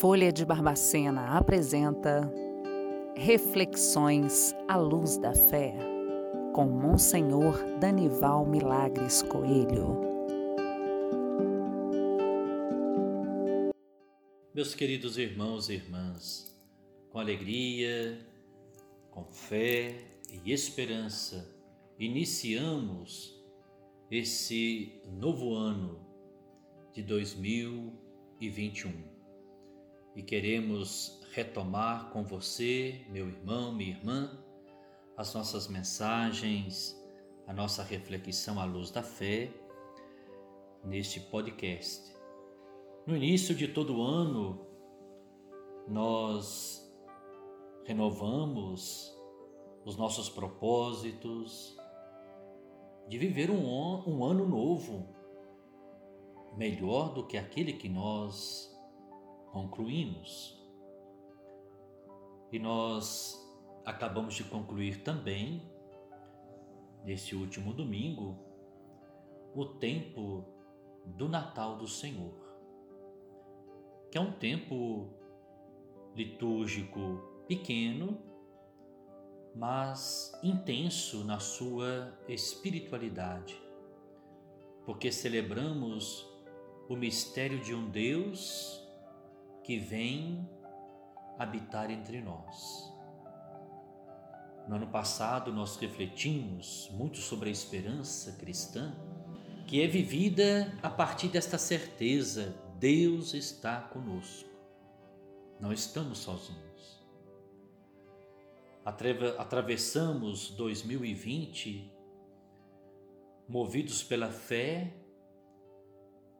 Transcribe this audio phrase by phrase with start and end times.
[0.00, 2.32] Folha de Barbacena apresenta
[3.16, 5.74] Reflexões à Luz da Fé,
[6.54, 9.98] com Monsenhor Danival Milagres Coelho.
[14.54, 16.56] Meus queridos irmãos e irmãs,
[17.10, 18.24] com alegria,
[19.10, 19.96] com fé
[20.30, 21.52] e esperança,
[21.98, 23.36] iniciamos
[24.08, 25.98] esse novo ano
[26.92, 29.17] de 2021
[30.14, 34.38] e queremos retomar com você, meu irmão, minha irmã,
[35.16, 36.96] as nossas mensagens,
[37.46, 39.50] a nossa reflexão à luz da fé
[40.84, 42.14] neste podcast.
[43.06, 44.66] No início de todo ano,
[45.88, 46.86] nós
[47.84, 49.16] renovamos
[49.84, 51.76] os nossos propósitos
[53.08, 53.66] de viver um,
[54.06, 55.08] um ano novo,
[56.56, 58.77] melhor do que aquele que nós
[59.52, 60.58] concluímos.
[62.50, 63.36] E nós
[63.84, 65.62] acabamos de concluir também,
[67.04, 68.38] nesse último domingo,
[69.54, 70.44] o tempo
[71.04, 72.34] do Natal do Senhor,
[74.10, 75.08] que é um tempo
[76.14, 78.18] litúrgico pequeno,
[79.54, 83.60] mas intenso na sua espiritualidade,
[84.84, 86.26] porque celebramos
[86.88, 88.87] o mistério de um Deus
[89.68, 90.48] que vem
[91.38, 92.90] habitar entre nós.
[94.66, 98.96] No ano passado, nós refletimos muito sobre a esperança cristã,
[99.66, 104.48] que é vivida a partir desta certeza: Deus está conosco,
[105.60, 107.06] não estamos sozinhos.
[109.36, 111.92] Atravessamos 2020
[113.46, 114.94] movidos pela fé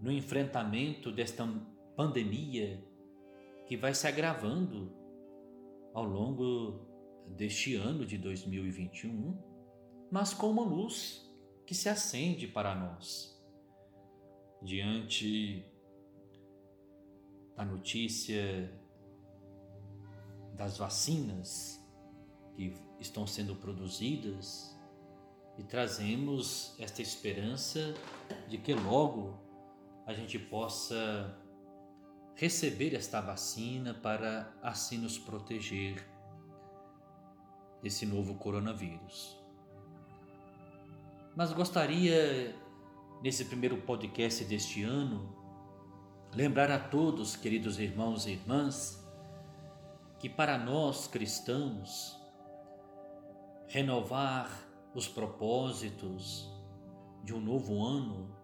[0.00, 1.46] no enfrentamento desta
[1.94, 2.88] pandemia
[3.70, 4.92] que vai se agravando
[5.94, 6.80] ao longo
[7.36, 9.40] deste ano de 2021,
[10.10, 11.24] mas com uma luz
[11.64, 13.40] que se acende para nós.
[14.60, 15.64] Diante
[17.56, 18.76] da notícia
[20.56, 21.80] das vacinas
[22.56, 24.76] que estão sendo produzidas
[25.56, 27.94] e trazemos esta esperança
[28.48, 29.38] de que logo
[30.06, 31.38] a gente possa
[32.40, 36.02] receber esta vacina para assim nos proteger
[37.82, 39.38] desse novo coronavírus.
[41.36, 42.56] Mas gostaria,
[43.22, 45.36] nesse primeiro podcast deste ano,
[46.34, 49.06] lembrar a todos, queridos irmãos e irmãs,
[50.18, 52.18] que para nós cristãos,
[53.68, 54.50] renovar
[54.94, 56.50] os propósitos
[57.22, 58.34] de um novo ano,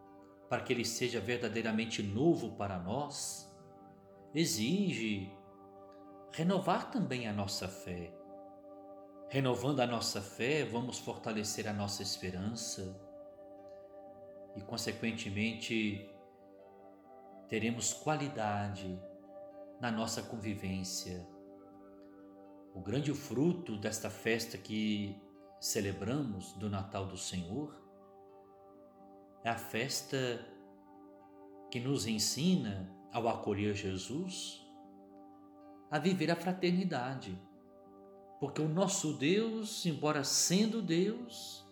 [0.51, 3.46] para que ele seja verdadeiramente novo para nós,
[4.37, 5.35] exige
[6.31, 8.13] renovar também a nossa fé.
[9.31, 13.01] Renovando a nossa fé, vamos fortalecer a nossa esperança
[14.55, 16.07] e, consequentemente,
[17.49, 19.01] teremos qualidade
[19.81, 21.27] na nossa convivência.
[22.75, 25.19] O grande fruto desta festa que
[25.59, 27.75] celebramos do Natal do Senhor
[29.43, 30.17] é a festa
[31.71, 34.63] que nos ensina ao acolher Jesus,
[35.91, 37.41] a viver a fraternidade.
[38.39, 41.67] Porque o nosso Deus, embora sendo Deus,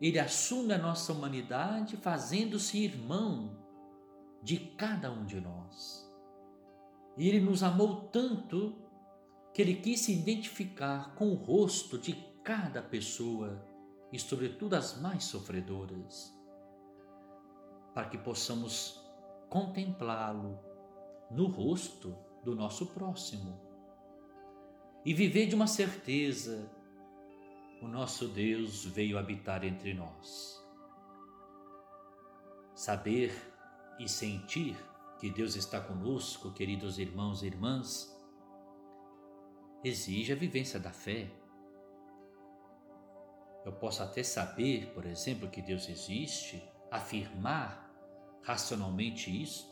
[0.00, 3.56] ele assume a nossa humanidade, fazendo-se irmão
[4.42, 6.12] de cada um de nós.
[7.16, 8.74] E ele nos amou tanto
[9.54, 13.64] que ele quis se identificar com o rosto de cada pessoa
[14.12, 16.36] e, sobretudo, as mais sofredoras,
[17.94, 19.00] para que possamos
[19.48, 20.68] contemplá-lo
[21.30, 23.70] no rosto do nosso próximo
[25.04, 26.70] e viver de uma certeza:
[27.80, 30.58] o nosso Deus veio habitar entre nós.
[32.74, 33.32] Saber
[33.98, 34.76] e sentir
[35.18, 38.16] que Deus está conosco, queridos irmãos e irmãs,
[39.84, 41.30] exige a vivência da fé.
[43.64, 47.90] Eu posso até saber, por exemplo, que Deus existe, afirmar
[48.42, 49.69] racionalmente isto,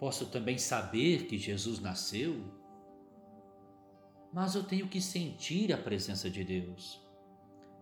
[0.00, 2.42] Posso também saber que Jesus nasceu,
[4.32, 7.06] mas eu tenho que sentir a presença de Deus.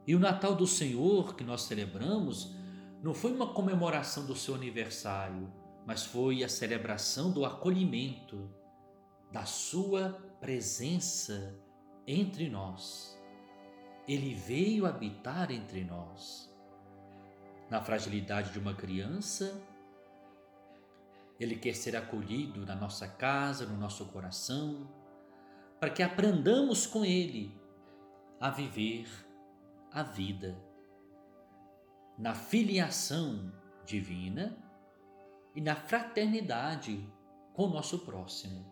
[0.04, 2.56] E o Natal do Senhor que nós celebramos
[3.02, 5.48] não foi uma comemoração do seu aniversário,
[5.86, 8.50] mas foi a celebração do acolhimento,
[9.30, 10.10] da sua
[10.40, 11.56] presença
[12.04, 13.16] entre nós.
[14.08, 16.52] Ele veio habitar entre nós.
[17.70, 19.62] Na fragilidade de uma criança,
[21.38, 24.88] Ele quer ser acolhido na nossa casa, no nosso coração,
[25.78, 27.56] para que aprendamos com Ele
[28.40, 29.08] a viver
[29.92, 30.56] a vida
[32.18, 33.52] na filiação
[33.86, 34.58] divina
[35.54, 37.08] e na fraternidade
[37.54, 38.66] com o nosso próximo.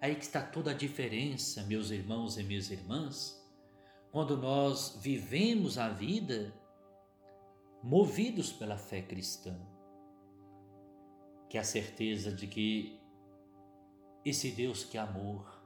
[0.00, 3.40] Aí que está toda a diferença, meus irmãos e minhas irmãs,
[4.10, 6.52] quando nós vivemos a vida
[7.82, 9.56] movidos pela fé cristã,
[11.50, 12.98] que a certeza de que
[14.24, 15.60] esse Deus que é amor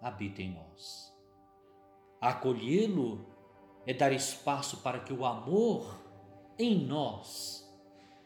[0.00, 1.12] habita em nós.
[2.20, 3.26] Acolhê-lo
[3.86, 5.98] é dar espaço para que o amor
[6.58, 7.64] em nós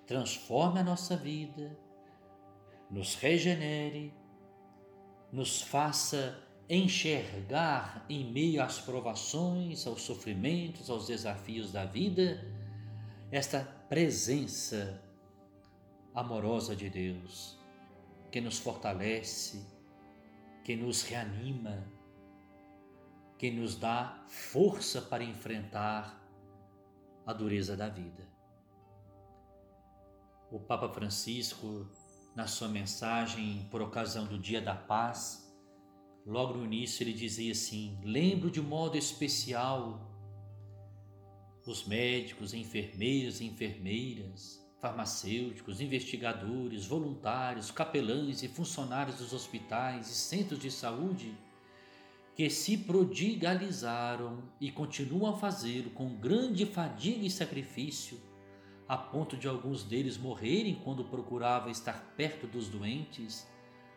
[0.07, 1.79] transforme a nossa vida,
[2.91, 4.13] nos regenere,
[5.31, 12.43] nos faça enxergar em meio às provações, aos sofrimentos, aos desafios da vida,
[13.31, 15.08] esta presença
[16.21, 17.57] amorosa de Deus,
[18.31, 19.65] que nos fortalece,
[20.65, 21.87] que nos reanima,
[23.39, 26.21] que nos dá força para enfrentar
[27.25, 28.29] a dureza da vida.
[30.51, 31.89] O Papa Francisco,
[32.35, 35.55] na sua mensagem por ocasião do Dia da Paz,
[36.27, 40.05] logo no início ele dizia assim: Lembro de modo especial
[41.65, 50.61] os médicos, enfermeiros e enfermeiras, farmacêuticos, investigadores, voluntários, capelães e funcionários dos hospitais e centros
[50.61, 51.37] de saúde
[52.35, 58.21] que se prodigalizaram e continuam a fazê-lo com grande fadiga e sacrifício,
[58.87, 63.45] a ponto de alguns deles morrerem quando procuravam estar perto dos doentes,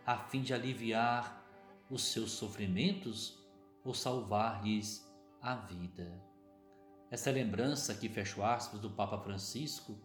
[0.04, 1.46] a fim de aliviar
[1.88, 3.38] os seus sofrimentos
[3.84, 5.08] ou salvar-lhes
[5.40, 6.20] a vida.
[7.12, 9.96] Essa lembrança que fecho aspas do Papa Francisco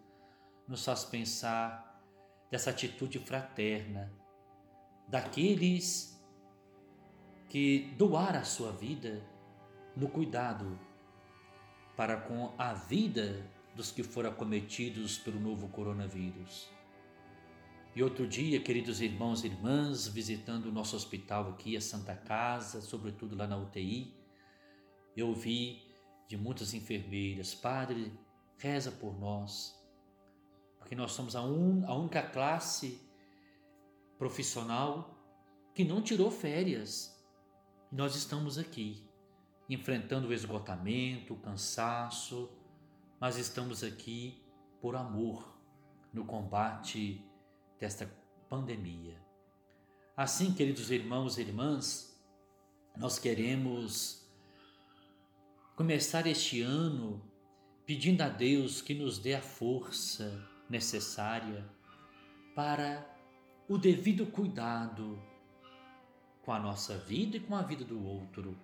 [0.69, 2.03] nos faz pensar
[2.51, 4.13] dessa atitude fraterna
[5.09, 6.21] daqueles
[7.49, 9.23] que doar a sua vida
[9.97, 10.79] no cuidado
[11.97, 16.69] para com a vida dos que foram acometidos pelo novo coronavírus.
[17.95, 22.83] E outro dia, queridos irmãos e irmãs, visitando o nosso hospital aqui, a Santa Casa,
[22.83, 24.15] sobretudo lá na UTI,
[25.17, 25.83] eu ouvi
[26.29, 28.13] de muitas enfermeiras, Padre,
[28.59, 29.76] reza por nós,
[30.87, 33.01] porque nós somos a, un, a única classe
[34.17, 35.21] profissional
[35.75, 37.21] que não tirou férias
[37.91, 39.05] nós estamos aqui,
[39.69, 42.49] enfrentando o esgotamento, o cansaço,
[43.19, 44.41] mas estamos aqui
[44.81, 45.59] por amor
[46.13, 47.21] no combate
[47.81, 48.09] desta
[48.49, 49.21] pandemia.
[50.17, 52.17] Assim, queridos irmãos e irmãs,
[52.97, 54.25] nós queremos
[55.75, 57.21] começar este ano
[57.85, 61.65] pedindo a Deus que nos dê a força necessária
[62.55, 63.07] para
[63.69, 65.21] o devido cuidado
[66.43, 68.57] com a nossa vida e com a vida do outro.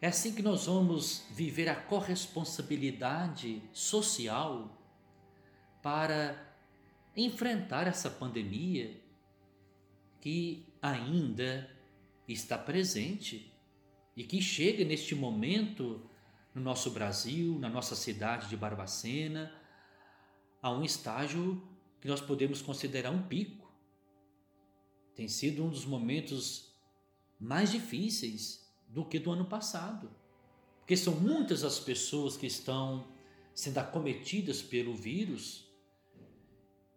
[0.00, 4.76] É assim que nós vamos viver a corresponsabilidade social
[5.82, 6.36] para
[7.16, 9.00] enfrentar essa pandemia
[10.20, 11.70] que ainda
[12.26, 13.52] está presente
[14.16, 16.02] e que chega neste momento
[16.54, 19.52] no nosso Brasil, na nossa cidade de Barbacena,
[20.62, 21.62] a um estágio
[22.00, 23.60] que nós podemos considerar um pico
[25.20, 26.72] tem sido um dos momentos
[27.38, 30.10] mais difíceis do que do ano passado,
[30.78, 33.06] porque são muitas as pessoas que estão
[33.54, 35.68] sendo acometidas pelo vírus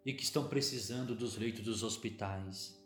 [0.06, 2.82] e que estão precisando dos leitos dos hospitais.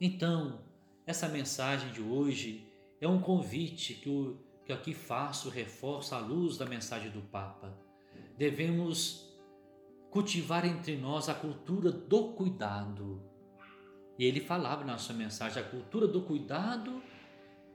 [0.00, 0.60] Então,
[1.06, 2.66] essa mensagem de hoje
[3.00, 7.78] é um convite que, o, que aqui faço, reforço à luz da mensagem do Papa.
[8.36, 9.27] Devemos
[10.10, 13.28] cultivar entre nós a cultura do cuidado
[14.18, 17.00] e ele falava na sua mensagem: a cultura do cuidado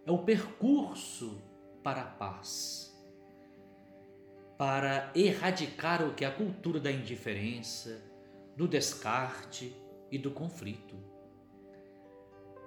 [0.06, 1.42] é o percurso
[1.82, 2.94] para a paz,
[4.58, 8.04] para erradicar o que é a cultura da indiferença,
[8.58, 9.74] do descarte
[10.12, 10.98] e do conflito.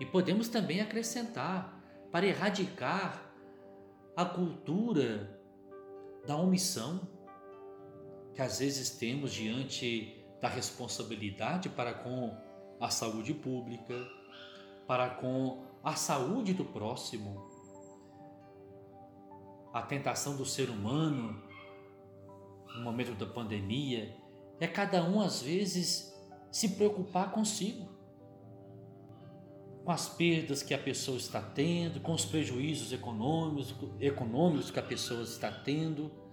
[0.01, 1.79] E podemos também acrescentar
[2.11, 3.23] para erradicar
[4.17, 5.39] a cultura
[6.27, 7.07] da omissão
[8.37, 12.37] que às vezes temos diante da responsabilidade para com
[12.79, 13.95] a saúde pública,
[14.87, 17.49] para com a saúde do próximo.
[19.73, 21.43] A tentação do ser humano
[22.75, 24.15] no momento da pandemia
[24.61, 26.15] é cada um às vezes
[26.53, 27.89] se preocupar consigo,
[29.83, 34.83] com as perdas que a pessoa está tendo, com os prejuízos econômicos, econômicos que a
[34.83, 36.26] pessoa está tendo,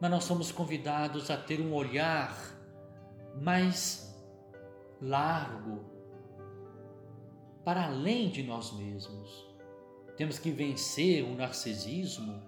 [0.00, 2.34] mas nós somos convidados a ter um olhar
[3.40, 4.18] mais
[5.00, 5.84] largo,
[7.64, 9.46] para além de nós mesmos.
[10.16, 12.42] Temos que vencer o narcisismo,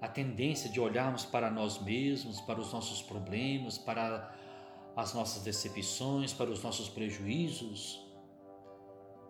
[0.00, 4.34] a tendência de olharmos para nós mesmos, para os nossos problemas, para
[4.94, 8.06] as nossas decepções, para os nossos prejuízos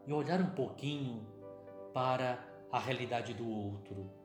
[0.06, 1.26] e olhar um pouquinho
[1.92, 4.15] para a realidade do outro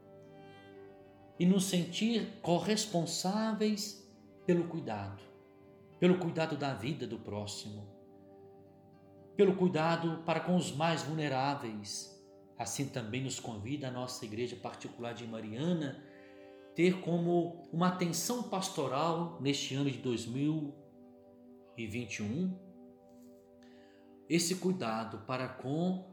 [1.42, 4.08] e nos sentir corresponsáveis
[4.46, 5.24] pelo cuidado,
[6.00, 7.84] pelo cuidado da vida do próximo,
[9.36, 12.16] pelo cuidado para com os mais vulneráveis.
[12.60, 16.00] Assim também nos convida a nossa igreja particular de Mariana
[16.76, 22.56] ter como uma atenção pastoral neste ano de 2021
[24.30, 26.08] esse cuidado para com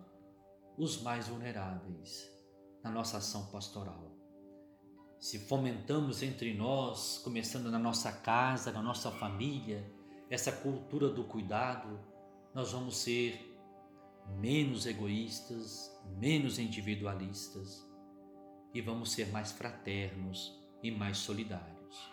[0.79, 2.33] os mais vulneráveis
[2.83, 4.18] na nossa ação pastoral.
[5.19, 9.85] Se fomentamos entre nós, começando na nossa casa, na nossa família,
[10.31, 11.99] essa cultura do cuidado,
[12.55, 13.57] nós vamos ser
[14.39, 17.85] menos egoístas, menos individualistas
[18.73, 22.11] e vamos ser mais fraternos e mais solidários.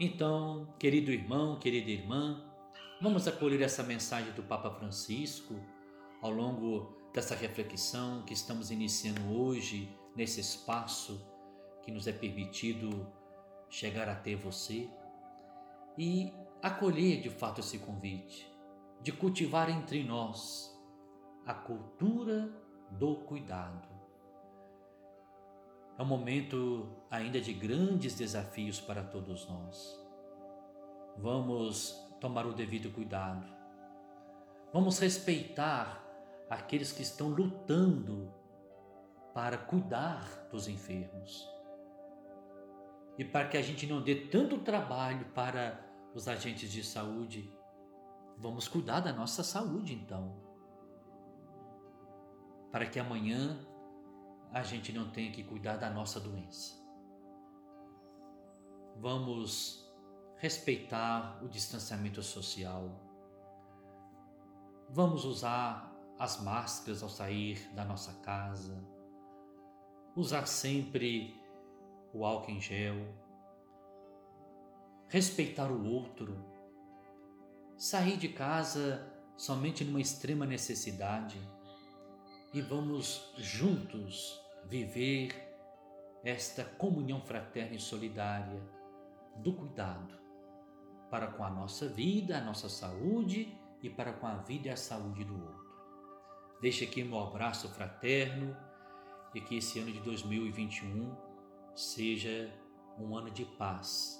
[0.00, 2.42] Então, querido irmão, querida irmã,
[3.02, 5.54] vamos acolher essa mensagem do Papa Francisco
[6.22, 11.35] ao longo dessa reflexão que estamos iniciando hoje nesse espaço
[11.86, 13.10] que nos é permitido
[13.70, 14.90] chegar até você
[15.96, 16.30] e
[16.62, 18.52] acolher de fato esse convite
[19.00, 20.76] de cultivar entre nós
[21.46, 22.52] a cultura
[22.90, 23.96] do cuidado
[25.98, 29.98] é um momento ainda de grandes desafios para todos nós.
[31.16, 33.46] Vamos tomar o devido cuidado.
[34.74, 36.04] Vamos respeitar
[36.50, 38.30] aqueles que estão lutando
[39.32, 41.48] para cuidar dos enfermos.
[43.18, 45.80] E para que a gente não dê tanto trabalho para
[46.14, 47.50] os agentes de saúde,
[48.36, 50.36] vamos cuidar da nossa saúde então.
[52.70, 53.58] Para que amanhã
[54.52, 56.76] a gente não tenha que cuidar da nossa doença.
[58.96, 59.86] Vamos
[60.38, 62.90] respeitar o distanciamento social.
[64.90, 68.82] Vamos usar as máscaras ao sair da nossa casa.
[70.14, 71.38] Usar sempre
[72.16, 72.96] o álcool em gel.
[75.08, 76.44] Respeitar o outro.
[77.76, 81.38] Sair de casa somente numa extrema necessidade
[82.54, 85.30] e vamos juntos viver
[86.24, 88.62] esta comunhão fraterna e solidária
[89.36, 90.18] do cuidado
[91.10, 94.76] para com a nossa vida, a nossa saúde e para com a vida e a
[94.76, 95.66] saúde do outro.
[96.62, 98.56] Deixe aqui meu abraço fraterno
[99.34, 101.25] e que esse ano de 2021
[101.76, 102.50] seja
[102.98, 104.18] um ano de paz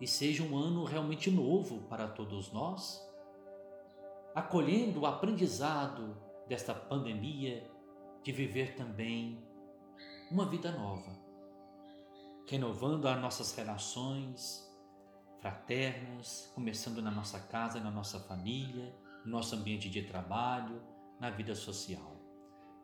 [0.00, 2.98] e seja um ano realmente novo para todos nós,
[4.34, 6.16] acolhendo o aprendizado
[6.48, 7.70] desta pandemia,
[8.22, 9.46] de viver também
[10.30, 11.10] uma vida nova,
[12.48, 14.66] renovando as nossas relações
[15.40, 18.94] fraternas, começando na nossa casa, na nossa família,
[19.24, 20.82] no nosso ambiente de trabalho,
[21.18, 22.16] na vida social.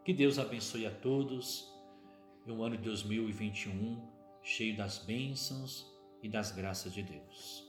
[0.04, 1.75] Que Deus abençoe a todos
[2.46, 4.00] e um ano de 2021
[4.42, 5.84] cheio das bênçãos
[6.22, 7.65] e das graças de Deus.